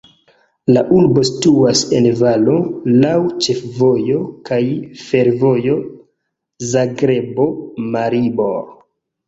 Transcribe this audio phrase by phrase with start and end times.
[0.77, 2.55] La urbo situas en valo,
[3.03, 3.13] laŭ
[3.49, 4.19] ĉefvojo
[4.51, 4.61] kaj
[5.05, 5.79] fervojo
[6.73, 8.61] Zagrebo-Maribor.